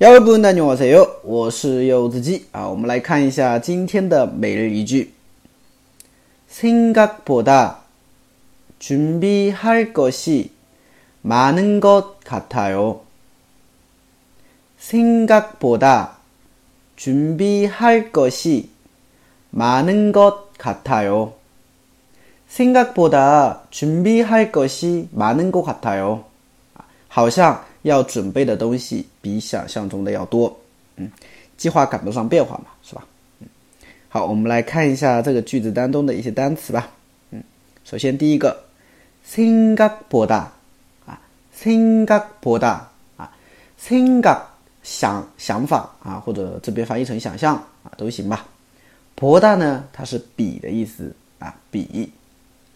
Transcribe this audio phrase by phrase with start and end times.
[0.00, 1.20] 여러분 안녕하세요.
[1.24, 5.12] 我是柚子鸡啊，我们来看一下今天的每日一句。
[6.48, 7.78] 생각보다
[8.78, 10.52] 준비할 것이
[11.22, 13.00] 많은 것 같아요.
[14.78, 16.18] 생각보다
[16.96, 18.70] 준비할 것이
[19.50, 21.34] 많은 것 같아요.
[22.48, 26.24] 생각보다 준비할 것이 많은 것 같아요.
[27.08, 30.54] 好像 要准备的东西比想象中的要多，
[30.96, 31.10] 嗯，
[31.56, 33.04] 计划赶不上变化嘛，是吧？
[33.40, 33.48] 嗯，
[34.08, 36.90] 好，我们来看一下这个句子当中的一些单词吧，
[37.30, 37.42] 嗯，
[37.84, 38.56] 首先第一个，
[39.26, 40.46] 생각보 다，
[41.06, 41.20] 啊，
[41.54, 42.80] 생각보 다，
[43.16, 43.30] 啊，
[43.78, 44.40] 생각
[44.82, 48.46] 想想法啊，或者这边翻译成想象啊都行吧。
[49.16, 52.08] 보다呢，它是比的意思啊，比，